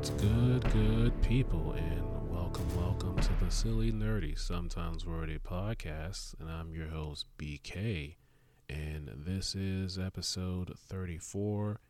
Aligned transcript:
What's 0.00 0.08
good, 0.12 0.72
good 0.72 1.20
people, 1.20 1.74
and 1.76 2.30
welcome, 2.30 2.64
welcome 2.74 3.20
to 3.20 3.44
the 3.44 3.50
Silly 3.50 3.92
Nerdy, 3.92 4.38
Sometimes 4.38 5.04
Wordy 5.04 5.38
podcast. 5.38 6.32
And 6.40 6.48
I'm 6.48 6.72
your 6.72 6.86
host, 6.86 7.26
BK, 7.36 8.14
and 8.66 9.10
this 9.14 9.54
is 9.54 9.98
episode 9.98 10.72
34 10.88 11.80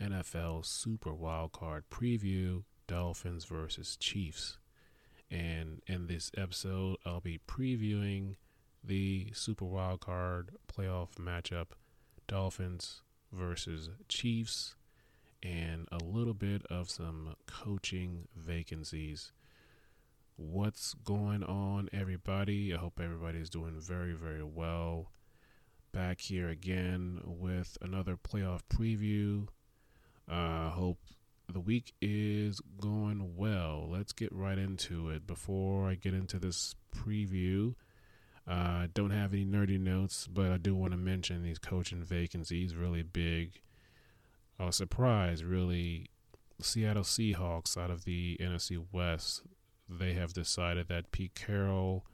NFL 0.00 0.64
Super 0.64 1.10
Wildcard 1.10 1.82
Preview 1.90 2.62
Dolphins 2.86 3.46
versus 3.46 3.96
Chiefs. 3.96 4.58
And 5.28 5.82
in 5.88 6.06
this 6.06 6.30
episode, 6.36 6.98
I'll 7.04 7.18
be 7.20 7.40
previewing 7.48 8.36
the 8.84 9.32
Super 9.32 9.64
Wildcard 9.64 10.50
playoff 10.72 11.16
matchup 11.18 11.70
Dolphins 12.28 13.02
versus 13.32 13.90
Chiefs 14.08 14.75
and 15.46 15.86
a 15.92 16.02
little 16.02 16.34
bit 16.34 16.62
of 16.70 16.90
some 16.90 17.36
coaching 17.46 18.26
vacancies. 18.36 19.32
What's 20.36 20.94
going 20.94 21.44
on, 21.44 21.88
everybody? 21.92 22.74
I 22.74 22.78
hope 22.78 23.00
everybody's 23.02 23.48
doing 23.48 23.80
very, 23.80 24.12
very 24.12 24.42
well. 24.42 25.12
Back 25.92 26.20
here 26.20 26.48
again 26.48 27.20
with 27.24 27.78
another 27.80 28.16
playoff 28.16 28.60
preview. 28.68 29.46
I 30.28 30.66
uh, 30.66 30.70
hope 30.70 30.98
the 31.50 31.60
week 31.60 31.94
is 32.02 32.60
going 32.80 33.36
well. 33.36 33.88
Let's 33.88 34.12
get 34.12 34.32
right 34.32 34.58
into 34.58 35.10
it. 35.10 35.26
Before 35.26 35.88
I 35.88 35.94
get 35.94 36.12
into 36.12 36.38
this 36.38 36.74
preview, 36.94 37.74
I 38.46 38.84
uh, 38.84 38.86
don't 38.92 39.10
have 39.10 39.32
any 39.32 39.44
nerdy 39.44 39.78
notes, 39.78 40.26
but 40.26 40.50
I 40.50 40.56
do 40.56 40.74
want 40.74 40.92
to 40.92 40.98
mention 40.98 41.42
these 41.42 41.58
coaching 41.58 42.02
vacancies 42.02 42.74
really 42.74 43.02
big 43.02 43.60
I 44.58 44.66
was 44.66 44.76
surprised, 44.76 45.44
really. 45.44 46.10
Seattle 46.60 47.02
Seahawks 47.02 47.76
out 47.76 47.90
of 47.90 48.04
the 48.04 48.38
NFC 48.40 48.82
West, 48.90 49.42
they 49.88 50.14
have 50.14 50.32
decided 50.32 50.88
that 50.88 51.12
Pete 51.12 51.34
Carroll 51.34 52.06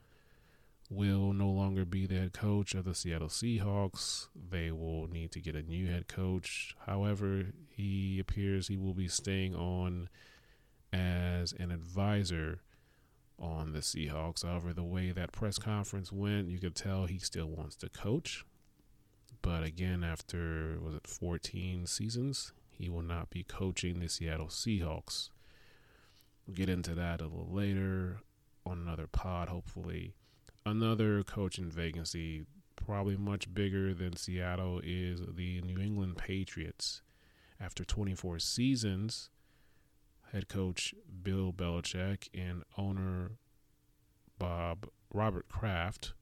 will 0.89 1.33
no 1.33 1.49
longer 1.49 1.85
be 1.85 2.05
the 2.05 2.15
head 2.15 2.33
coach 2.33 2.75
of 2.75 2.83
the 2.85 2.93
Seattle 2.93 3.29
Seahawks. 3.29 4.27
They 4.35 4.71
will 4.71 5.07
need 5.07 5.31
to 5.31 5.39
get 5.39 5.55
a 5.55 5.61
new 5.61 5.89
head 5.89 6.07
coach. 6.07 6.75
However, 6.85 7.53
he 7.69 8.19
appears 8.19 8.67
he 8.67 8.77
will 8.77 8.93
be 8.93 9.07
staying 9.07 9.55
on 9.55 10.09
as 10.91 11.53
an 11.53 11.71
advisor 11.71 12.61
on 13.39 13.71
the 13.71 13.79
Seahawks. 13.79 14.45
However, 14.45 14.73
the 14.73 14.83
way 14.83 15.11
that 15.11 15.31
press 15.31 15.57
conference 15.57 16.11
went, 16.11 16.49
you 16.49 16.59
could 16.59 16.75
tell 16.75 17.05
he 17.05 17.17
still 17.17 17.47
wants 17.47 17.75
to 17.77 17.89
coach. 17.89 18.45
But 19.43 19.63
again, 19.63 20.03
after 20.03 20.79
was 20.81 20.95
it 20.95 21.05
14 21.05 21.85
seasons, 21.85 22.53
he 22.71 22.89
will 22.89 23.03
not 23.03 23.29
be 23.29 23.43
coaching 23.43 23.99
the 23.99 24.07
Seattle 24.07 24.47
Seahawks. 24.47 25.29
We'll 26.47 26.55
get 26.55 26.69
into 26.69 26.95
that 26.95 27.21
a 27.21 27.25
little 27.25 27.51
later 27.51 28.21
on 28.65 28.79
another 28.79 29.05
pod, 29.05 29.49
hopefully. 29.49 30.15
Another 30.65 31.23
coaching 31.23 31.69
vacancy, 31.69 32.45
probably 32.77 33.17
much 33.17 33.53
bigger 33.53 33.93
than 33.93 34.15
Seattle, 34.15 34.79
is 34.81 35.21
the 35.35 35.61
New 35.61 35.77
England 35.77 36.17
Patriots. 36.17 37.01
After 37.59 37.83
24 37.83 38.39
seasons, 38.39 39.29
head 40.31 40.47
coach 40.47 40.95
Bill 41.21 41.51
Belichick 41.51 42.29
and 42.33 42.63
owner 42.77 43.33
Bob 44.39 44.87
Robert 45.13 45.49
Kraft 45.49 46.13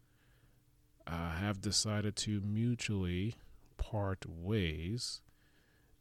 uh, 1.12 1.32
have 1.32 1.62
decided 1.62 2.16
to 2.16 2.42
mutually 2.42 3.36
part 3.78 4.26
ways, 4.26 5.22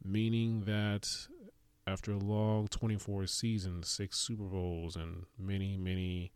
meaning 0.04 0.62
that 0.66 1.08
after 1.86 2.12
a 2.12 2.18
long 2.18 2.68
24 2.68 3.26
seasons, 3.26 3.88
six 3.88 4.18
Super 4.18 4.44
Bowls, 4.44 4.94
and 4.94 5.24
many, 5.38 5.76
many 5.76 6.30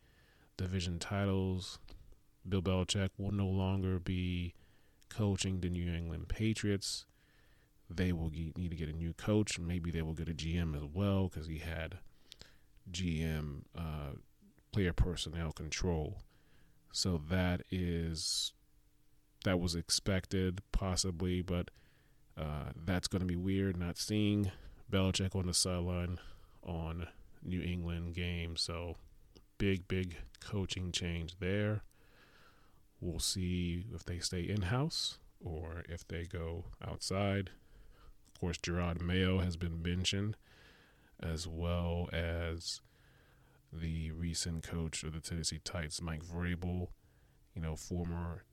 division 0.57 0.99
titles, 0.99 1.79
Bill 2.49 2.63
Belichick 2.63 3.11
will 3.17 3.31
no 3.31 3.47
longer 3.47 3.99
be 3.99 4.55
coaching 5.09 5.61
the 5.61 5.71
New 5.71 5.93
England 5.93 6.29
Patriots. 6.29 7.07
They 7.89 8.13
will 8.13 8.31
get, 8.31 8.59
need 8.59 8.71
to 8.71 8.77
get 8.77 8.89
a 8.89 8.93
new 8.93 9.13
coach. 9.13 9.59
Maybe 9.59 9.91
they 9.91 10.03
will 10.03 10.15
get 10.15 10.29
a 10.29 10.35
GM 10.35 10.77
as 10.77 10.83
well 10.93 11.29
because 11.29 11.47
he 11.47 11.59
had 11.59 11.99
GM 12.91 13.63
uh, 13.79 14.17
player 14.73 14.93
personnel 14.93 15.53
control. 15.53 16.19
So 16.93 17.21
that 17.31 17.63
is 17.71 18.53
that 19.45 19.61
was 19.61 19.75
expected, 19.75 20.61
possibly, 20.73 21.41
but 21.41 21.71
uh, 22.37 22.71
that's 22.85 23.09
going 23.09 23.21
to 23.21 23.27
be 23.27 23.37
weird. 23.37 23.77
Not 23.77 23.97
seeing 23.97 24.51
Belichick 24.91 25.37
on 25.37 25.47
the 25.47 25.55
sideline 25.55 26.19
on 26.63 27.07
New 27.43 27.63
England 27.63 28.15
games, 28.15 28.63
so 28.63 28.97
big, 29.59 29.87
big 29.87 30.17
coaching 30.41 30.93
change 30.93 31.37
there. 31.39 31.83
We'll 33.01 33.21
see 33.21 33.85
if 33.95 34.05
they 34.05 34.19
stay 34.19 34.43
in 34.43 34.63
house 34.63 35.19
or 35.43 35.85
if 35.89 36.07
they 36.09 36.25
go 36.25 36.65
outside. 36.87 37.51
Of 38.35 38.41
course, 38.41 38.59
Jerod 38.59 39.01
Mayo 39.01 39.39
has 39.39 39.57
been 39.57 39.83
mentioned, 39.83 40.37
as 41.23 41.47
well 41.47 42.09
as 42.13 42.81
the 43.73 44.11
recent 44.13 44.63
coach 44.63 45.03
of 45.03 45.13
the 45.13 45.21
Tennessee 45.21 45.61
Titans, 45.63 46.01
Mike 46.01 46.25
Vrabel, 46.25 46.89
you 47.55 47.61
know, 47.63 47.77
former 47.77 48.45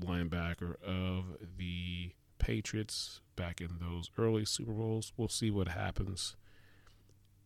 linebacker 0.00 0.82
of 0.82 1.36
the 1.56 2.12
Patriots 2.38 3.20
back 3.34 3.60
in 3.60 3.78
those 3.80 4.10
early 4.18 4.44
Super 4.44 4.72
Bowls. 4.72 5.12
We'll 5.16 5.28
see 5.28 5.50
what 5.50 5.68
happens. 5.68 6.36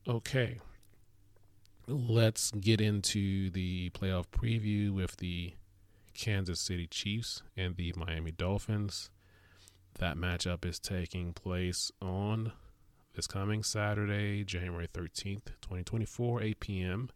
Okay. 0.07 0.59
Let's 1.87 2.51
get 2.53 2.81
into 2.81 3.51
the 3.51 3.91
playoff 3.91 4.27
preview 4.29 4.91
with 4.93 5.17
the 5.17 5.55
Kansas 6.15 6.61
City 6.61 6.87
Chiefs 6.87 7.43
and 7.57 7.77
the 7.77 7.93
Miami 7.97 8.31
Dolphins. 8.31 9.11
That 9.99 10.17
matchup 10.17 10.65
is 10.65 10.79
taking 10.79 11.33
place 11.33 11.91
on 12.01 12.53
this 13.15 13.27
coming 13.27 13.63
Saturday, 13.63 14.45
January 14.45 14.87
13th, 14.87 15.47
2024, 15.63 16.43
8 16.43 16.61
p.m. 16.61 17.11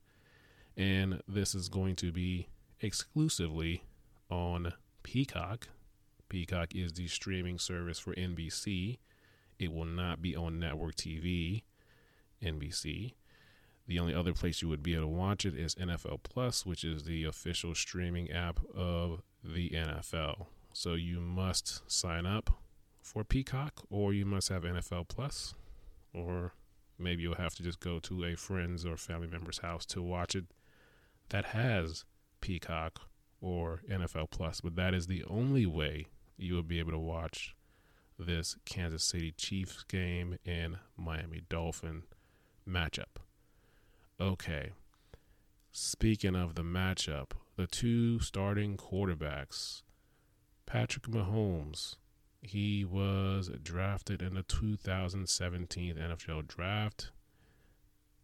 And 0.77 1.23
this 1.29 1.55
is 1.55 1.69
going 1.69 1.97
to 1.97 2.11
be 2.11 2.49
exclusively 2.81 3.85
on 4.29 4.73
Peacock. 5.05 5.69
Peacock 6.29 6.75
is 6.75 6.93
the 6.95 7.07
streaming 7.07 7.61
service 7.61 8.01
for 8.01 8.13
NBC. 8.15 8.99
It 9.61 9.73
will 9.73 9.85
not 9.85 10.21
be 10.21 10.35
on 10.35 10.59
network 10.59 10.97
TV, 10.97 11.63
NBC. 12.43 13.13
The 13.87 13.99
only 14.01 14.15
other 14.15 14.33
place 14.33 14.63
you 14.63 14.69
would 14.69 14.83
be 14.83 14.95
able 14.95 15.05
to 15.05 15.09
watch 15.09 15.45
it 15.45 15.55
is 15.55 15.77
NFL 15.77 16.25
Plus, 16.25 16.67
which 16.67 16.83
is 16.83 17.05
the 17.05 17.25
official 17.25 17.75
streaming 17.75 18.31
app 18.33 18.59
of 18.75 19.23
the 19.45 19.71
NFL. 19.71 20.47
So 20.73 20.95
you 20.95 21.21
must 21.21 21.89
sign 21.89 22.27
up 22.27 22.51
for 23.01 23.23
Peacock, 23.23 23.85
or 23.91 24.13
you 24.13 24.25
must 24.25 24.49
have 24.49 24.63
NFL 24.63 25.07
Plus, 25.09 25.55
or 26.13 26.55
maybe 26.99 27.23
you'll 27.23 27.35
have 27.37 27.55
to 27.57 27.63
just 27.63 27.79
go 27.79 28.01
to 28.01 28.25
a 28.25 28.35
friend's 28.35 28.85
or 28.85 28.97
family 28.97 29.29
member's 29.29 29.59
house 29.59 29.85
to 29.87 30.03
watch 30.03 30.35
it 30.35 30.47
that 31.29 31.47
has 31.47 32.05
Peacock 32.41 33.03
or 33.45 33.83
NFL 33.91 34.31
Plus, 34.31 34.63
but 34.63 34.75
that 34.77 34.95
is 34.95 35.07
the 35.07 35.23
only 35.29 35.67
way 35.67 36.07
you 36.39 36.55
will 36.55 36.63
be 36.63 36.79
able 36.79 36.93
to 36.93 36.99
watch 36.99 37.55
this 38.19 38.57
Kansas 38.65 39.05
City 39.05 39.33
Chiefs 39.37 39.85
game 39.85 40.39
and 40.47 40.79
Miami 40.97 41.43
Dolphin 41.51 42.05
matchup. 42.67 43.21
Okay. 44.19 44.71
Speaking 45.73 46.35
of 46.35 46.55
the 46.55 46.63
matchup, 46.63 47.33
the 47.57 47.67
two 47.67 48.19
starting 48.21 48.77
quarterbacks, 48.77 49.83
Patrick 50.65 51.07
Mahomes, 51.07 51.97
he 52.41 52.85
was 52.85 53.51
drafted 53.63 54.23
in 54.23 54.35
the 54.35 54.43
2017 54.45 55.97
NFL 55.97 56.47
draft. 56.47 57.11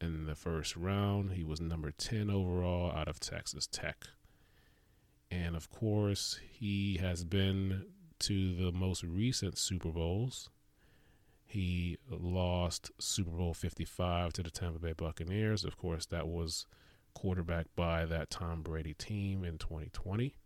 In 0.01 0.25
the 0.25 0.35
first 0.35 0.77
round, 0.77 1.33
he 1.33 1.45
was 1.45 1.61
number 1.61 1.91
10 1.91 2.31
overall 2.31 2.91
out 2.93 3.09
of 3.09 3.21
Texas 3.21 3.67
Tech. 3.67 4.07
And 5.31 5.55
of 5.55 5.71
course, 5.71 6.41
he 6.51 6.99
has 6.99 7.25
been 7.25 7.87
to 8.21 8.55
the 8.55 8.73
most 8.73 9.03
recent 9.05 9.57
Super 9.57 9.91
Bowls. 9.91 10.51
He 11.45 11.99
lost 12.09 12.91
Super 12.99 13.31
Bowl 13.31 13.55
55 13.55 14.33
to 14.35 14.43
the 14.43 14.51
Tampa 14.51 14.79
Bay 14.79 14.93
Buccaneers. 14.93 15.65
Of 15.65 15.77
course, 15.77 16.07
that 16.07 16.29
was 16.29 16.67
quarterbacked 17.15 17.75
by 17.75 18.05
that 18.07 18.31
Tom 18.31 18.63
Brady 18.63 18.95
team 18.95 19.45
in 19.45 19.59
2020. 19.59 20.37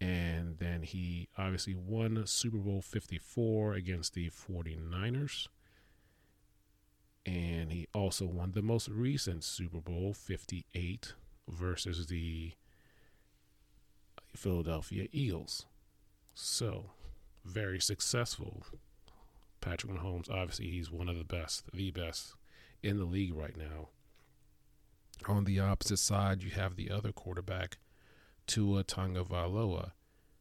And 0.00 0.58
then 0.58 0.82
he 0.82 1.28
obviously 1.36 1.74
won 1.74 2.24
Super 2.26 2.58
Bowl 2.58 2.80
54 2.80 3.74
against 3.74 4.14
the 4.14 4.30
49ers. 4.30 5.48
And 7.26 7.72
he 7.72 7.88
also 7.92 8.26
won 8.26 8.52
the 8.52 8.62
most 8.62 8.88
recent 8.88 9.44
Super 9.44 9.80
Bowl 9.80 10.14
58 10.14 11.14
versus 11.48 12.06
the 12.06 12.52
Philadelphia 14.36 15.08
Eagles. 15.12 15.66
So, 16.34 16.90
very 17.44 17.80
successful. 17.80 18.62
Patrick 19.60 19.92
Mahomes, 19.92 20.30
obviously, 20.30 20.70
he's 20.70 20.90
one 20.90 21.08
of 21.08 21.18
the 21.18 21.24
best, 21.24 21.64
the 21.72 21.90
best 21.90 22.34
in 22.82 22.98
the 22.98 23.04
league 23.04 23.34
right 23.34 23.56
now. 23.56 23.88
On 25.26 25.44
the 25.44 25.58
opposite 25.58 25.98
side, 25.98 26.42
you 26.42 26.50
have 26.50 26.76
the 26.76 26.90
other 26.90 27.12
quarterback, 27.12 27.78
Tua 28.46 28.84
Tagovailoa. 28.84 29.92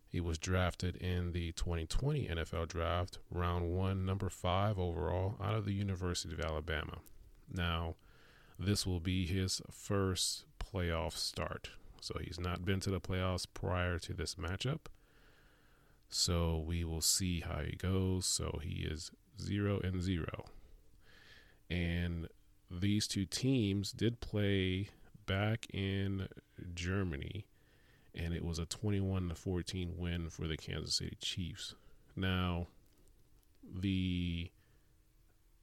He 0.08 0.22
was 0.22 0.38
drafted 0.38 0.96
in 0.98 1.34
the 1.34 1.52
2020 1.54 2.28
NFL 2.28 2.68
Draft, 2.68 3.18
round 3.30 3.70
one, 3.70 4.06
number 4.06 4.30
five 4.30 4.80
overall, 4.80 5.36
out 5.42 5.56
of 5.56 5.66
the 5.66 5.74
University 5.74 6.34
of 6.34 6.40
Alabama. 6.40 7.00
Now, 7.52 7.96
this 8.58 8.86
will 8.86 9.00
be 9.00 9.26
his 9.26 9.62
first 9.72 10.46
playoff 10.60 11.14
start. 11.14 11.72
So 12.02 12.16
he's 12.22 12.40
not 12.40 12.66
been 12.66 12.80
to 12.82 12.90
the 12.90 13.02
playoffs 13.02 13.46
prior 13.52 14.00
to 14.00 14.14
this 14.14 14.36
matchup. 14.36 14.82
So 16.10 16.64
we 16.66 16.84
will 16.84 17.02
see 17.02 17.42
how 17.42 17.60
he 17.60 17.76
goes. 17.76 18.26
So 18.26 18.60
he 18.64 18.88
is 18.90 19.12
zero 19.42 19.80
and 19.84 20.02
zero. 20.02 20.46
And 21.70 22.28
these 22.72 23.08
two 23.08 23.26
teams 23.26 23.92
did 23.92 24.20
play 24.20 24.90
back 25.26 25.68
in 25.74 26.28
Germany, 26.74 27.46
and 28.16 28.34
it 28.34 28.44
was 28.44 28.60
a 28.60 28.66
21 28.66 29.30
to 29.30 29.36
14 29.36 29.94
win 29.98 30.30
for 30.30 30.48
the 30.48 30.58
Kansas 30.58 30.96
City 30.96 31.18
Chiefs. 31.22 31.76
Now, 32.16 32.68
the 33.64 34.50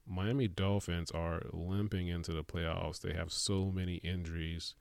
Miami 0.06 0.48
Dolphins 0.48 1.10
are 1.10 1.42
limping 1.52 2.08
into 2.08 2.32
the 2.32 2.44
playoffs. 2.44 3.00
They 3.00 3.14
have 3.14 3.32
so 3.32 3.72
many 3.75 3.96
injuries, 3.96 4.75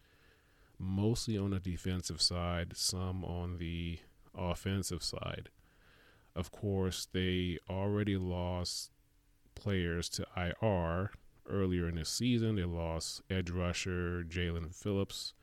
mostly 0.80 1.38
on 1.38 1.52
the 1.52 1.60
defensive 1.60 2.22
side, 2.22 2.74
some 2.76 3.24
on 3.24 3.58
the 3.58 4.00
offensive 4.36 5.04
side. 5.04 5.50
Of 6.36 6.52
course, 6.52 7.08
they 7.12 7.60
already 7.70 8.18
lost 8.18 8.92
players 9.56 10.10
to 10.10 10.26
IR 10.36 11.12
earlier 11.48 11.88
in 11.88 11.96
the 11.96 12.06
season. 12.06 12.56
They 12.56 12.64
lost 12.64 13.22
edge 13.30 13.50
rusher 13.50 14.24
Jaelan 14.24 14.74
Phillips 14.74 15.34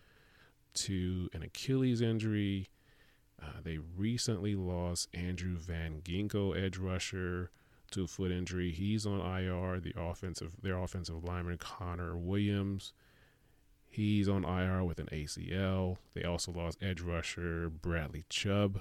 to 0.75 1.29
an 1.33 1.43
Achilles 1.43 2.01
injury. 2.01 2.69
Uh, 3.41 3.61
they 3.63 3.79
recently 3.79 4.55
lost 4.55 5.09
Andrew 5.15 5.57
Van 5.57 6.03
Ginkel, 6.03 6.57
edge 6.61 6.77
rusher, 6.77 7.51
to 7.93 8.05
a 8.05 8.07
foot 8.07 8.31
injury. 8.31 8.71
He's 8.71 9.07
on 9.07 9.21
IR. 9.21 9.81
The 9.81 9.95
offensive, 9.97 10.57
their 10.63 10.79
offensive 10.79 11.25
lineman 11.25 11.59
Connor 11.59 12.17
Williams, 12.17 12.93
he's 13.91 14.29
on 14.29 14.45
IR 14.45 14.85
with 14.85 14.99
an 14.99 15.09
ACL. 15.13 15.99
They 16.15 16.23
also 16.23 16.53
lost 16.53 16.79
edge 16.81 17.01
rusher 17.01 17.69
Bradley 17.69 18.25
Chubb 18.31 18.81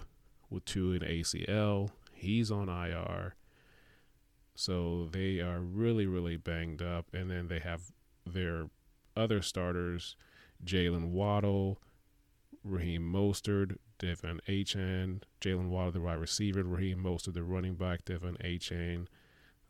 with 0.50 0.64
two 0.66 0.94
an 0.94 1.02
ACL. 1.02 1.90
He's 2.14 2.52
on 2.52 2.70
IR. 2.70 3.36
So 4.56 5.10
they 5.12 5.40
are 5.40 5.60
really, 5.60 6.06
really 6.06 6.38
banged 6.38 6.82
up. 6.82 7.08
And 7.14 7.30
then 7.30 7.48
they 7.48 7.60
have 7.60 7.92
their 8.26 8.70
other 9.18 9.42
starters, 9.42 10.16
Jaylen 10.64 11.10
Waddle, 11.10 11.80
Raheem 12.64 13.02
Mostert, 13.02 13.78
De'Von 14.00 14.40
Achane, 14.48 15.22
Jaylen 15.42 15.70
Waddle, 15.70 15.94
the 15.94 16.02
wide 16.02 16.20
receiver, 16.20 16.64
Raheem 16.64 17.04
Mostert, 17.04 17.34
the 17.34 17.44
running 17.44 17.76
back, 17.76 18.06
De'Von 18.06 18.38
Achane. 18.44 19.08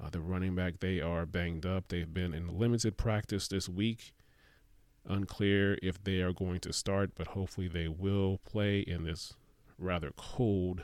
Uh, 0.02 0.10
the 0.10 0.22
running 0.22 0.56
back, 0.56 0.80
they 0.80 1.00
are 1.02 1.26
banged 1.26 1.66
up. 1.66 1.90
They've 1.90 2.14
been 2.14 2.34
in 2.34 2.58
limited 2.58 2.98
practice 2.98 3.48
this 3.48 3.68
week. 3.70 4.14
Unclear 5.10 5.78
if 5.82 6.04
they 6.04 6.22
are 6.22 6.34
going 6.34 6.60
to 6.62 6.72
start, 6.72 7.12
but 7.16 7.28
hopefully 7.28 7.68
they 7.68 7.88
will 7.88 8.40
play 8.46 8.80
in 8.80 9.04
this 9.04 9.34
rather 9.78 10.12
cold 10.16 10.84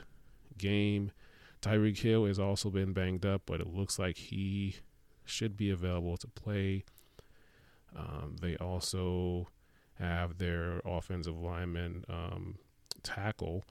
game. 0.58 1.12
Tyreek 1.62 1.98
Hill 1.98 2.26
has 2.26 2.38
also 2.38 2.70
been 2.70 2.92
banged 2.92 3.24
up, 3.24 3.42
but 3.46 3.60
it 3.60 3.72
looks 3.72 3.98
like 3.98 4.16
he 4.16 4.76
should 5.24 5.56
be 5.56 5.70
available 5.70 6.16
to 6.16 6.26
play. 6.28 6.84
Um, 7.96 8.36
they 8.40 8.56
also 8.56 9.48
have 9.94 10.38
their 10.38 10.80
offensive 10.84 11.38
lineman 11.38 12.04
um, 12.08 12.58
tackle, 13.02 13.64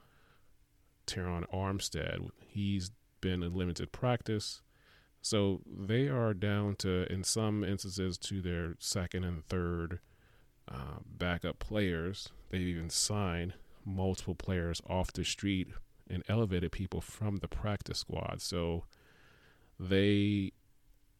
Terron 1.06 1.44
Armstead. 1.52 2.28
He's 2.46 2.90
been 3.20 3.42
in 3.42 3.54
limited 3.54 3.92
practice. 3.92 4.62
So 5.22 5.60
they 5.66 6.08
are 6.08 6.34
down 6.34 6.76
to, 6.76 7.10
in 7.12 7.24
some 7.24 7.64
instances, 7.64 8.16
to 8.18 8.40
their 8.40 8.76
second 8.78 9.24
and 9.24 9.44
third 9.46 10.00
uh, 10.70 10.98
backup 11.18 11.58
players. 11.58 12.30
They've 12.50 12.60
even 12.60 12.90
signed 12.90 13.54
multiple 13.84 14.34
players 14.34 14.82
off 14.88 15.12
the 15.12 15.24
street 15.24 15.68
and 16.08 16.22
elevated 16.28 16.72
people 16.72 17.00
from 17.00 17.36
the 17.36 17.48
practice 17.48 17.98
squad. 17.98 18.40
So 18.40 18.84
they 19.78 20.52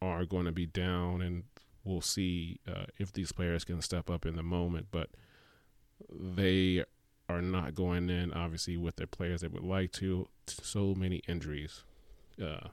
are 0.01 0.25
going 0.25 0.45
to 0.45 0.51
be 0.51 0.65
down, 0.65 1.21
and 1.21 1.43
we'll 1.83 2.01
see 2.01 2.59
uh, 2.67 2.85
if 2.97 3.11
these 3.13 3.31
players 3.31 3.63
can 3.63 3.81
step 3.81 4.09
up 4.09 4.25
in 4.25 4.35
the 4.35 4.43
moment. 4.43 4.87
But 4.91 5.09
they 6.09 6.83
are 7.29 7.41
not 7.41 7.75
going 7.75 8.09
in, 8.09 8.33
obviously, 8.33 8.77
with 8.77 8.95
their 8.95 9.07
players 9.07 9.41
they 9.41 9.47
would 9.47 9.63
like 9.63 9.91
to. 9.93 10.27
So 10.47 10.95
many 10.95 11.21
injuries 11.27 11.83
uh, 12.41 12.69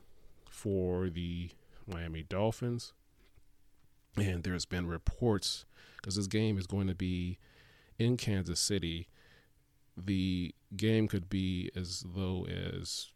for 0.49 1.09
the 1.09 1.50
Miami 1.87 2.23
Dolphins. 2.23 2.93
And 4.16 4.44
there's 4.44 4.64
been 4.64 4.87
reports 4.87 5.64
because 5.96 6.16
this 6.16 6.26
game 6.26 6.58
is 6.58 6.66
going 6.66 6.87
to 6.87 6.94
be 6.94 7.38
in 7.99 8.16
Kansas 8.16 8.61
City. 8.61 9.08
The 9.96 10.55
game 10.76 11.08
could 11.08 11.28
be 11.28 11.70
as 11.75 12.05
low 12.06 12.46
as 12.46 13.11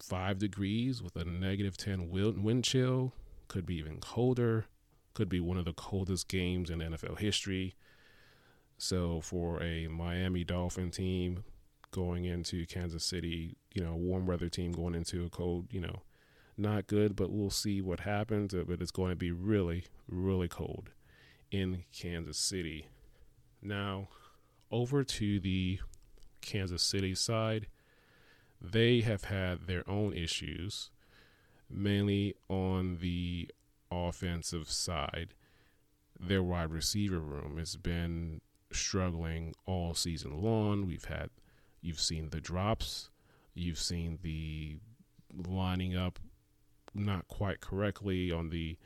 five 0.00 0.38
degrees 0.38 1.02
with 1.02 1.16
a 1.16 1.24
negative 1.24 1.76
10 1.76 2.10
wind 2.10 2.64
chill, 2.64 3.12
could 3.48 3.66
be 3.66 3.76
even 3.76 3.98
colder, 3.98 4.66
could 5.14 5.28
be 5.28 5.40
one 5.40 5.56
of 5.58 5.64
the 5.64 5.72
coldest 5.72 6.28
games 6.28 6.70
in 6.70 6.78
NFL 6.78 7.18
history. 7.18 7.74
So, 8.76 9.20
for 9.20 9.60
a 9.60 9.88
Miami 9.88 10.44
Dolphin 10.44 10.92
team 10.92 11.42
going 11.90 12.24
into 12.24 12.64
Kansas 12.66 13.04
City, 13.04 13.56
you 13.74 13.82
know, 13.82 13.96
warm 13.96 14.26
weather 14.26 14.48
team 14.48 14.70
going 14.70 14.94
into 14.94 15.24
a 15.24 15.28
cold, 15.28 15.66
you 15.72 15.80
know, 15.80 16.02
not 16.58 16.86
good, 16.86 17.14
but 17.16 17.30
we'll 17.30 17.50
see 17.50 17.80
what 17.80 18.00
happens. 18.00 18.54
Uh, 18.54 18.64
but 18.66 18.80
it's 18.80 18.90
going 18.90 19.10
to 19.10 19.16
be 19.16 19.30
really, 19.30 19.84
really 20.08 20.48
cold 20.48 20.90
in 21.50 21.84
Kansas 21.92 22.38
City. 22.38 22.88
Now, 23.62 24.08
over 24.70 25.04
to 25.04 25.40
the 25.40 25.80
Kansas 26.40 26.82
City 26.82 27.14
side, 27.14 27.68
they 28.60 29.00
have 29.00 29.24
had 29.24 29.66
their 29.66 29.88
own 29.88 30.12
issues, 30.12 30.90
mainly 31.70 32.34
on 32.48 32.98
the 33.00 33.50
offensive 33.90 34.70
side. 34.70 35.34
Their 36.18 36.42
wide 36.42 36.70
receiver 36.70 37.20
room 37.20 37.58
has 37.58 37.76
been 37.76 38.40
struggling 38.72 39.54
all 39.66 39.94
season 39.94 40.42
long. 40.42 40.86
We've 40.86 41.04
had, 41.04 41.30
you've 41.80 42.00
seen 42.00 42.30
the 42.30 42.40
drops, 42.40 43.10
you've 43.54 43.78
seen 43.78 44.18
the 44.22 44.78
lining 45.32 45.96
up 45.96 46.18
not 46.94 47.28
quite 47.28 47.60
correctly 47.60 48.30
on 48.30 48.50
the 48.50 48.76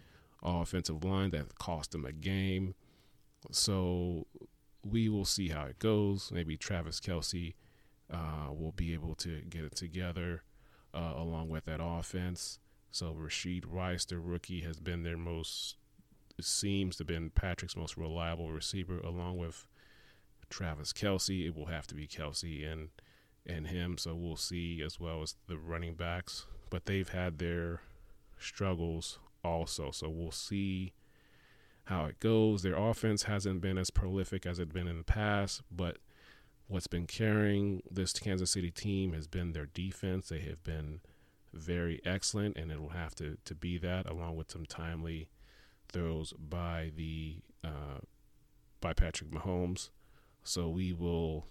offensive 0.42 1.04
line 1.04 1.30
that 1.30 1.58
cost 1.58 1.92
them 1.92 2.04
a 2.04 2.12
game. 2.12 2.74
So 3.50 4.26
we 4.84 5.08
will 5.08 5.24
see 5.24 5.48
how 5.48 5.64
it 5.64 5.78
goes. 5.78 6.30
Maybe 6.32 6.56
Travis 6.56 7.00
Kelce 7.00 7.54
uh, 8.12 8.52
will 8.52 8.72
be 8.72 8.92
able 8.92 9.14
to 9.16 9.40
get 9.48 9.64
it 9.64 9.76
together 9.76 10.42
uh, 10.94 11.14
along 11.16 11.48
with 11.48 11.64
that 11.66 11.80
offense. 11.82 12.58
So 12.90 13.14
Rashee 13.18 13.62
Rice, 13.66 14.04
the 14.04 14.18
rookie, 14.18 14.60
has 14.60 14.78
been 14.78 15.02
their 15.02 15.16
most 15.16 15.76
seems 16.40 16.96
to 16.96 17.02
have 17.02 17.08
been 17.08 17.30
Patrick's 17.30 17.76
most 17.76 17.96
reliable 17.96 18.50
receiver, 18.50 18.98
along 18.98 19.38
with 19.38 19.66
Travis 20.50 20.92
Kelce. 20.92 21.46
It 21.46 21.54
will 21.54 21.66
have 21.66 21.86
to 21.88 21.94
be 21.94 22.06
Kelce 22.06 22.70
and 22.70 22.88
and 23.44 23.66
him. 23.66 23.98
So 23.98 24.14
we'll 24.14 24.36
see 24.36 24.82
as 24.84 25.00
well 25.00 25.22
as 25.22 25.34
the 25.48 25.58
running 25.58 25.94
backs. 25.94 26.46
But 26.70 26.86
they've 26.86 27.08
had 27.08 27.38
their 27.38 27.80
struggles 28.42 29.18
also. 29.44 29.90
So 29.90 30.08
we'll 30.08 30.30
see 30.30 30.92
how 31.84 32.06
it 32.06 32.20
goes. 32.20 32.62
Their 32.62 32.76
offense 32.76 33.24
hasn't 33.24 33.60
been 33.60 33.78
as 33.78 33.90
prolific 33.90 34.46
as 34.46 34.58
it's 34.58 34.72
been 34.72 34.88
in 34.88 34.98
the 34.98 35.04
past, 35.04 35.62
but 35.70 35.98
what's 36.68 36.86
been 36.86 37.06
carrying 37.06 37.82
this 37.90 38.12
Kansas 38.12 38.50
City 38.50 38.70
team 38.70 39.12
has 39.12 39.26
been 39.26 39.52
their 39.52 39.66
defense. 39.66 40.28
They 40.28 40.40
have 40.40 40.62
been 40.64 41.00
very 41.52 42.00
excellent, 42.04 42.56
and 42.56 42.70
it 42.70 42.80
will 42.80 42.90
have 42.90 43.14
to, 43.16 43.36
to 43.44 43.54
be 43.54 43.78
that, 43.78 44.08
along 44.08 44.36
with 44.36 44.50
some 44.50 44.64
timely 44.64 45.28
throws 45.90 46.32
by 46.32 46.90
the 46.96 47.42
uh, 47.62 48.00
by 48.80 48.92
Patrick 48.92 49.30
Mahomes. 49.30 49.90
So 50.42 50.68
we 50.68 50.92
will 50.92 51.46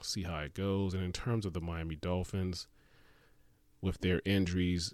see 0.00 0.24
how 0.24 0.40
it 0.40 0.54
goes. 0.54 0.92
And 0.92 1.02
in 1.02 1.12
terms 1.12 1.46
of 1.46 1.52
the 1.52 1.60
Miami 1.60 1.96
Dolphins, 1.96 2.66
with 3.80 4.00
their 4.00 4.20
injuries, 4.24 4.92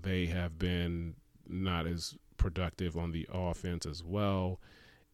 they 0.00 0.26
have 0.26 0.58
been 0.58 1.14
not 1.46 1.86
as 1.86 2.14
productive 2.36 2.96
on 2.96 3.12
the 3.12 3.28
offense 3.32 3.84
as 3.86 4.02
well. 4.02 4.60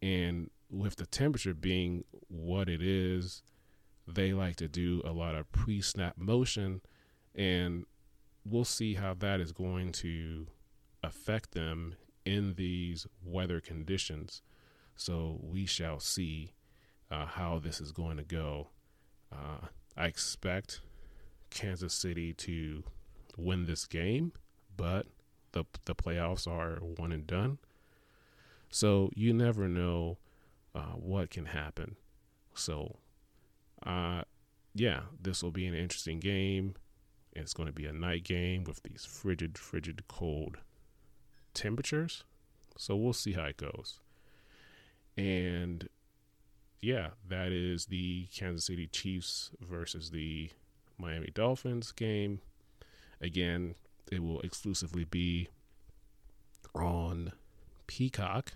And 0.01 0.51
with 0.71 0.97
the 0.97 1.07
temperature 1.07 1.55
being 1.55 2.05
what 2.29 2.69
it 2.69 2.83
is, 2.83 3.43
they 4.07 4.33
like 4.33 4.57
to 4.57 4.69
do 4.69 5.03
a 5.05 5.13
lot 5.13 5.35
of 5.35 5.51
pre 5.53 5.81
snap 5.81 6.17
motion. 6.17 6.81
And 7.35 7.85
we'll 8.45 8.65
see 8.65 8.95
how 8.95 9.15
that 9.15 9.41
is 9.41 9.53
going 9.53 9.93
to 9.93 10.47
affect 11.03 11.53
them 11.53 11.97
in 12.25 12.55
these 12.55 13.07
weather 13.25 13.61
conditions. 13.61 14.43
So 14.97 15.39
we 15.43 15.67
shall 15.67 16.01
see 16.01 16.53
uh, 17.11 17.27
how 17.27 17.59
this 17.59 17.81
is 17.81 17.93
going 17.93 18.17
to 18.17 18.25
go. 18.25 18.69
Uh, 19.33 19.67
I 19.97 20.07
expect 20.07 20.81
Kansas 21.51 21.95
City 21.95 22.33
to 22.35 22.85
win 23.37 23.67
this 23.67 23.87
game, 23.87 24.33
but 24.79 25.07
the 25.53 25.65
the 25.85 25.95
playoffs 25.95 26.47
are 26.47 26.79
one 26.81 27.13
and 27.13 27.27
done. 27.27 27.59
So 28.71 29.11
you 29.15 29.35
never 29.35 29.69
know 29.69 30.17
uh, 30.75 30.95
what 30.95 31.31
can 31.31 31.47
happen. 31.47 31.97
So, 32.55 32.97
uh, 33.85 34.23
yeah, 34.75 35.03
this 35.21 35.43
will 35.43 35.51
be 35.51 35.67
an 35.67 35.75
interesting 35.75 36.21
game. 36.21 36.75
It's 37.33 37.55
going 37.55 37.67
to 37.69 37.73
be 37.73 37.87
a 37.87 37.93
night 37.93 38.25
game 38.25 38.65
with 38.65 38.83
these 38.83 39.05
frigid, 39.05 39.59
frigid, 39.59 40.05
cold 40.09 40.59
temperatures. 41.55 42.25
So 42.77 42.97
we'll 42.97 43.13
see 43.13 43.33
how 43.33 43.45
it 43.45 43.57
goes. 43.57 44.01
And 45.17 45.89
yeah, 46.81 47.11
that 47.29 47.53
is 47.53 47.87
the 47.87 48.29
Kansas 48.35 48.67
City 48.67 48.87
Chiefs 48.87 49.51
versus 49.61 50.11
the 50.11 50.51
Miami 50.99 51.31
Dolphins 51.35 51.93
game. 51.93 52.41
Again, 53.21 53.75
it 54.11 54.23
will 54.23 54.41
exclusively 54.41 55.05
be 55.05 55.49
on 56.75 57.33
Peacock 57.87 58.53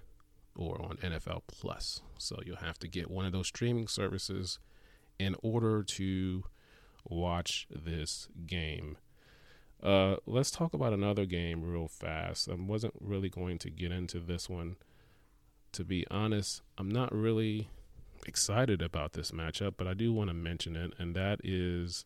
or 0.54 0.80
on 0.80 0.96
NFL 0.98 1.42
Plus. 1.46 2.02
So 2.18 2.38
you'll 2.44 2.56
have 2.56 2.78
to 2.80 2.88
get 2.88 3.10
one 3.10 3.24
of 3.24 3.32
those 3.32 3.48
streaming 3.48 3.88
services 3.88 4.58
in 5.18 5.36
order 5.42 5.82
to 5.82 6.44
watch 7.04 7.66
this 7.70 8.28
game. 8.46 8.96
Uh, 9.82 10.16
let's 10.26 10.50
talk 10.50 10.74
about 10.74 10.92
another 10.92 11.26
game 11.26 11.62
real 11.62 11.88
fast. 11.88 12.48
I 12.48 12.54
wasn't 12.54 12.94
really 13.00 13.28
going 13.28 13.58
to 13.58 13.70
get 13.70 13.90
into 13.90 14.20
this 14.20 14.48
one. 14.48 14.76
To 15.72 15.84
be 15.84 16.06
honest, 16.10 16.62
I'm 16.78 16.90
not 16.90 17.12
really 17.12 17.68
excited 18.26 18.82
about 18.82 19.14
this 19.14 19.32
matchup, 19.32 19.74
but 19.76 19.88
I 19.88 19.94
do 19.94 20.12
want 20.12 20.28
to 20.28 20.34
mention 20.34 20.76
it, 20.76 20.92
and 20.98 21.16
that 21.16 21.40
is 21.42 22.04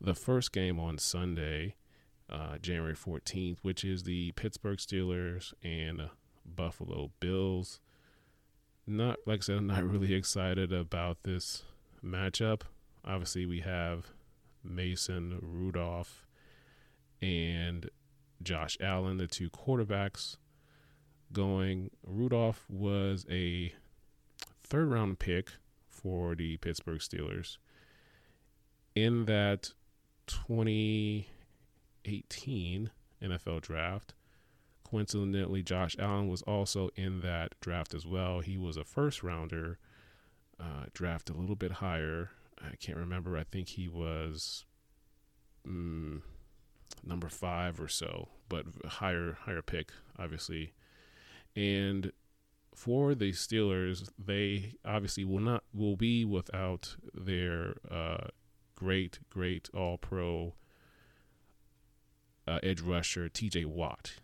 the 0.00 0.14
first 0.14 0.52
game 0.52 0.78
on 0.78 0.98
Sunday, 0.98 1.76
uh, 2.30 2.58
January 2.58 2.94
14th, 2.94 3.58
which 3.62 3.84
is 3.84 4.02
the 4.02 4.32
Pittsburgh 4.32 4.78
Steelers 4.78 5.52
and 5.62 6.10
Buffalo 6.44 7.10
Bills. 7.20 7.80
Not, 8.86 9.18
like 9.26 9.40
I 9.40 9.42
said, 9.42 9.58
I'm 9.58 9.66
not 9.66 9.84
really 9.90 10.14
excited 10.14 10.72
about 10.72 11.22
this 11.22 11.64
matchup. 12.04 12.62
Obviously, 13.04 13.46
we 13.46 13.60
have 13.60 14.08
Mason 14.62 15.38
Rudolph 15.40 16.26
and 17.20 17.90
Josh 18.42 18.76
Allen, 18.80 19.16
the 19.16 19.26
two 19.26 19.50
quarterbacks 19.50 20.36
going. 21.32 21.90
Rudolph 22.06 22.66
was 22.68 23.26
a 23.30 23.72
third 24.62 24.90
round 24.90 25.18
pick 25.18 25.52
for 25.88 26.34
the 26.34 26.56
Pittsburgh 26.58 27.00
Steelers. 27.00 27.56
In 28.94 29.24
that 29.26 29.72
2018 32.04 32.90
NFL 33.22 33.60
draft, 33.60 34.14
coincidentally, 34.84 35.62
Josh 35.62 35.96
Allen 35.98 36.28
was 36.28 36.42
also 36.42 36.90
in 36.94 37.20
that 37.20 37.54
draft 37.60 37.94
as 37.94 38.06
well. 38.06 38.40
He 38.40 38.56
was 38.56 38.76
a 38.76 38.84
first 38.84 39.22
rounder, 39.22 39.78
uh, 40.58 40.86
drafted 40.92 41.36
a 41.36 41.38
little 41.38 41.56
bit 41.56 41.72
higher. 41.72 42.30
I 42.60 42.76
can't 42.76 42.98
remember. 42.98 43.36
I 43.36 43.44
think 43.44 43.68
he 43.68 43.88
was 43.88 44.64
mm, 45.66 46.22
number 47.04 47.28
five 47.28 47.80
or 47.80 47.88
so, 47.88 48.28
but 48.48 48.66
higher 48.86 49.38
higher 49.42 49.62
pick, 49.62 49.92
obviously. 50.18 50.72
And 51.54 52.12
for 52.74 53.14
the 53.14 53.32
Steelers, 53.32 54.08
they 54.18 54.74
obviously 54.84 55.24
will 55.24 55.40
not 55.40 55.64
will 55.72 55.96
be 55.96 56.24
without 56.24 56.96
their 57.14 57.76
uh, 57.90 58.28
great 58.74 59.18
great 59.30 59.68
All 59.74 59.98
Pro 59.98 60.54
uh, 62.48 62.58
edge 62.62 62.80
rusher 62.80 63.28
T.J. 63.28 63.66
Watt. 63.66 64.14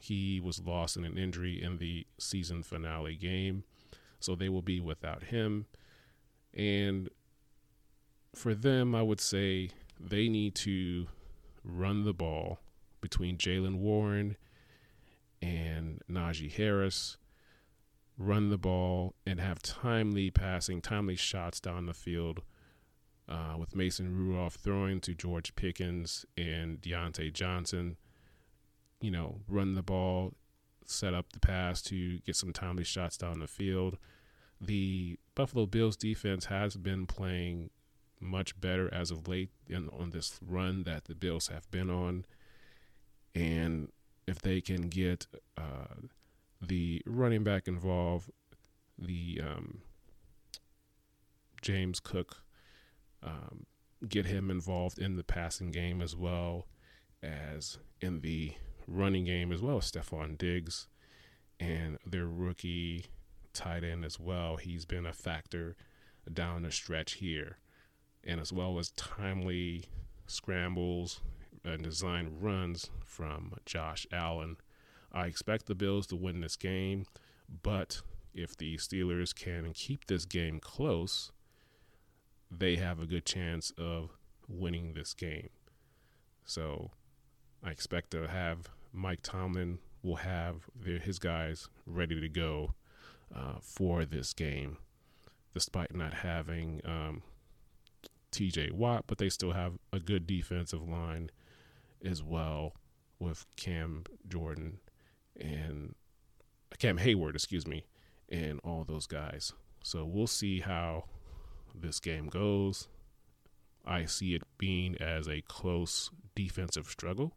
He 0.00 0.40
was 0.40 0.60
lost 0.60 0.96
in 0.96 1.04
an 1.04 1.16
injury 1.16 1.62
in 1.62 1.78
the 1.78 2.06
season 2.18 2.62
finale 2.62 3.14
game, 3.16 3.64
so 4.20 4.34
they 4.34 4.48
will 4.48 4.62
be 4.62 4.80
without 4.80 5.24
him. 5.24 5.66
And 6.54 7.08
for 8.34 8.54
them, 8.54 8.94
I 8.94 9.02
would 9.02 9.20
say 9.20 9.70
they 9.98 10.28
need 10.28 10.54
to 10.56 11.06
run 11.64 12.04
the 12.04 12.12
ball 12.12 12.60
between 13.00 13.36
Jaylen 13.36 13.78
Warren 13.78 14.36
and 15.40 16.00
Najee 16.10 16.52
Harris, 16.52 17.16
run 18.16 18.50
the 18.50 18.58
ball 18.58 19.14
and 19.26 19.40
have 19.40 19.62
timely 19.62 20.30
passing, 20.30 20.80
timely 20.80 21.16
shots 21.16 21.60
down 21.60 21.86
the 21.86 21.94
field. 21.94 22.42
Uh, 23.28 23.58
with 23.58 23.76
Mason 23.76 24.16
Rudolph 24.16 24.54
throwing 24.54 25.00
to 25.00 25.12
George 25.12 25.54
Pickens 25.54 26.24
and 26.38 26.80
Diontae 26.80 27.30
Johnson, 27.30 27.98
you 29.02 29.10
know, 29.10 29.40
run 29.46 29.74
the 29.74 29.82
ball, 29.82 30.32
set 30.86 31.12
up 31.12 31.32
the 31.34 31.40
pass 31.40 31.82
to 31.82 32.20
get 32.20 32.36
some 32.36 32.54
timely 32.54 32.84
shots 32.84 33.18
down 33.18 33.40
the 33.40 33.46
field. 33.46 33.98
The 34.60 35.18
Buffalo 35.34 35.66
Bills 35.66 35.96
defense 35.96 36.46
has 36.46 36.76
been 36.76 37.06
playing 37.06 37.68
much 38.18 38.58
better 38.60 38.92
as 38.92 39.10
of 39.10 39.28
late 39.28 39.50
in, 39.68 39.88
on 39.90 40.10
this 40.10 40.38
run 40.44 40.84
that 40.84 41.04
the 41.04 41.14
Bills 41.14 41.48
have 41.48 41.70
been 41.70 41.90
on. 41.90 42.24
And 43.34 43.92
if 44.26 44.40
they 44.40 44.60
can 44.60 44.88
get 44.88 45.26
uh, 45.56 45.94
the 46.60 47.02
running 47.06 47.44
back 47.44 47.68
involved, 47.68 48.30
the 48.98 49.40
um, 49.44 49.82
James 51.62 52.00
Cook, 52.00 52.42
um, 53.22 53.66
get 54.08 54.26
him 54.26 54.50
involved 54.50 54.98
in 54.98 55.16
the 55.16 55.24
passing 55.24 55.70
game 55.70 56.00
as 56.00 56.14
well 56.14 56.66
as 57.22 57.78
in 58.00 58.20
the 58.20 58.52
running 58.86 59.24
game 59.24 59.52
as 59.52 59.60
well 59.60 59.78
as 59.78 59.90
Stefon 59.90 60.38
Diggs 60.38 60.86
and 61.60 61.98
their 62.06 62.26
rookie 62.26 63.06
tight 63.52 63.84
end 63.84 64.04
as 64.04 64.18
well. 64.20 64.56
He's 64.56 64.84
been 64.84 65.06
a 65.06 65.12
factor 65.12 65.76
down 66.32 66.62
the 66.62 66.70
stretch 66.70 67.14
here 67.14 67.58
and 68.24 68.40
as 68.40 68.52
well 68.52 68.78
as 68.78 68.90
timely 68.92 69.84
scrambles 70.26 71.20
and 71.64 71.82
design 71.82 72.36
runs 72.40 72.90
from 73.04 73.54
Josh 73.66 74.06
Allen. 74.12 74.56
I 75.12 75.26
expect 75.26 75.66
the 75.66 75.74
Bills 75.74 76.06
to 76.08 76.16
win 76.16 76.40
this 76.40 76.56
game, 76.56 77.06
but 77.62 78.02
if 78.34 78.56
the 78.56 78.76
Steelers 78.76 79.34
can 79.34 79.72
keep 79.72 80.06
this 80.06 80.24
game 80.24 80.60
close, 80.60 81.32
they 82.50 82.76
have 82.76 83.00
a 83.00 83.06
good 83.06 83.24
chance 83.24 83.72
of 83.76 84.10
winning 84.48 84.94
this 84.94 85.14
game. 85.14 85.50
So 86.44 86.90
I 87.62 87.70
expect 87.70 88.10
to 88.12 88.26
have 88.28 88.68
Mike 88.92 89.20
Tomlin 89.22 89.78
will 90.02 90.16
have 90.16 90.62
their, 90.74 90.98
his 90.98 91.18
guys 91.18 91.68
ready 91.86 92.20
to 92.20 92.28
go 92.28 92.74
uh, 93.34 93.56
for 93.60 94.04
this 94.04 94.32
game, 94.32 94.78
despite 95.52 95.94
not 95.94 96.14
having 96.14 96.80
um, 96.84 97.22
TJ 98.32 98.72
Watt, 98.72 99.04
but 99.06 99.18
they 99.18 99.28
still 99.28 99.52
have 99.52 99.74
a 99.92 100.00
good 100.00 100.26
defensive 100.26 100.86
line 100.88 101.30
as 102.04 102.22
well 102.22 102.74
with 103.18 103.44
Cam 103.56 104.04
Jordan 104.26 104.78
and 105.38 105.94
Cam 106.78 106.98
Hayward, 106.98 107.34
excuse 107.34 107.66
me, 107.66 107.84
and 108.28 108.60
all 108.62 108.84
those 108.84 109.06
guys. 109.06 109.52
So 109.82 110.04
we'll 110.04 110.26
see 110.26 110.60
how 110.60 111.04
this 111.80 112.00
game 112.00 112.26
goes. 112.26 112.88
I 113.84 114.04
see 114.04 114.34
it 114.34 114.42
being 114.58 114.96
as 115.00 115.28
a 115.28 115.40
close 115.42 116.10
defensive 116.34 116.86
struggle, 116.88 117.34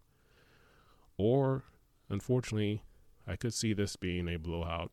or 1.18 1.64
unfortunately, 2.10 2.84
I 3.28 3.36
could 3.36 3.54
see 3.54 3.74
this 3.74 3.96
being 3.96 4.28
a 4.28 4.38
blowout 4.38 4.92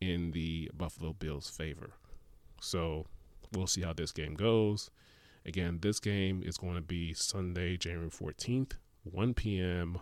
in 0.00 0.30
the 0.30 0.70
Buffalo 0.74 1.12
Bills' 1.12 1.50
favor. 1.50 1.90
So 2.60 3.06
we'll 3.52 3.66
see 3.66 3.82
how 3.82 3.92
this 3.92 4.12
game 4.12 4.34
goes. 4.34 4.90
Again, 5.44 5.78
this 5.80 5.98
game 5.98 6.42
is 6.44 6.58
going 6.58 6.74
to 6.74 6.80
be 6.80 7.14
Sunday, 7.14 7.76
January 7.76 8.10
14th, 8.10 8.72
1 9.04 9.34
p.m. 9.34 9.98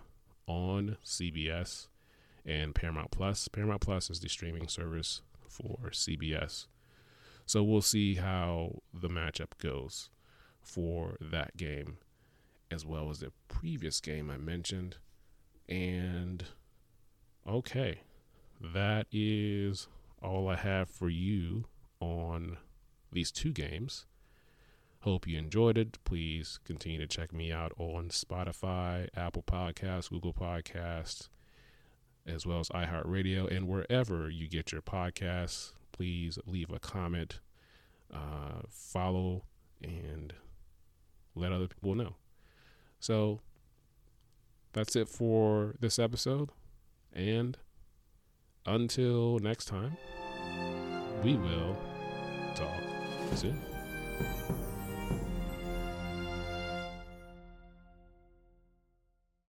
on 0.47 0.97
CBS 1.04 1.87
and 2.45 2.75
Paramount 2.75 3.11
Plus. 3.11 3.49
Paramount 3.49 3.80
Plus 3.80 4.11
is 4.11 4.21
the 4.21 4.28
streaming 4.28 4.68
service 4.68 5.23
for 5.49 5.90
CBS. 5.90 6.66
So 7.46 7.62
we'll 7.62 7.80
see 7.80 8.16
how 8.16 8.82
the 8.92 9.08
matchup 9.08 9.56
goes 9.58 10.10
for 10.60 11.16
that 11.20 11.56
game, 11.56 11.98
as 12.70 12.84
well 12.84 13.08
as 13.08 13.20
the 13.20 13.32
previous 13.46 14.00
game 14.00 14.30
I 14.30 14.36
mentioned. 14.36 14.96
And 15.68 16.44
okay, 17.48 18.00
that 18.60 19.06
is 19.12 19.86
all 20.20 20.48
I 20.48 20.56
have 20.56 20.90
for 20.90 21.08
you 21.08 21.66
on 22.00 22.58
these 23.12 23.30
two 23.30 23.52
games. 23.52 24.06
Hope 25.00 25.28
you 25.28 25.38
enjoyed 25.38 25.78
it. 25.78 25.98
Please 26.02 26.58
continue 26.64 26.98
to 26.98 27.06
check 27.06 27.32
me 27.32 27.52
out 27.52 27.72
on 27.78 28.08
Spotify, 28.08 29.08
Apple 29.16 29.44
Podcasts, 29.44 30.10
Google 30.10 30.32
Podcasts, 30.34 31.28
as 32.26 32.44
well 32.44 32.58
as 32.58 32.70
iHeartRadio 32.70 33.48
and 33.54 33.68
wherever 33.68 34.28
you 34.28 34.48
get 34.48 34.72
your 34.72 34.82
podcasts. 34.82 35.72
Please 35.96 36.38
leave 36.46 36.70
a 36.70 36.78
comment, 36.78 37.40
uh, 38.12 38.62
follow, 38.68 39.44
and 39.82 40.34
let 41.34 41.52
other 41.52 41.68
people 41.68 41.94
know. 41.94 42.16
So 43.00 43.40
that's 44.72 44.94
it 44.96 45.08
for 45.08 45.74
this 45.80 45.98
episode. 45.98 46.50
And 47.12 47.56
until 48.66 49.38
next 49.38 49.66
time, 49.66 49.96
we 51.22 51.36
will 51.36 51.76
talk 52.54 53.36
soon. 53.36 53.58